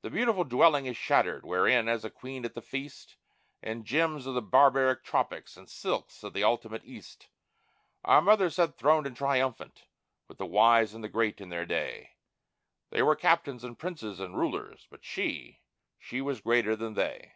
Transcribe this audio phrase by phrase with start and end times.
[0.00, 3.16] The beautiful dwelling is shattered, wherein, as a queen at the feast,
[3.62, 7.28] In gems of the barbaric tropics and silks of the ultimate East,
[8.02, 9.84] Our Mother sat throned and triumphant,
[10.26, 12.12] with the wise and the great in their day.
[12.88, 15.60] They were captains, and princes, and rulers; but She,
[15.98, 17.34] She was greater than they.